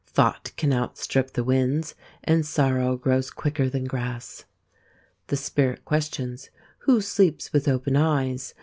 Thought 0.07 0.53
can 0.57 0.73
outstrip 0.73 1.33
the 1.33 1.43
winds, 1.43 1.93
and 2.23 2.43
sorrow 2.43 2.97
grows 2.97 3.29
quicker 3.29 3.69
than 3.69 3.83
grass. 3.83 4.45
The 5.27 5.37
Spirit 5.37 5.85
questions: 5.85 6.49
Who 6.87 7.01
sleeps 7.01 7.53
with 7.53 7.67
open 7.67 7.95
eyes 7.95 8.55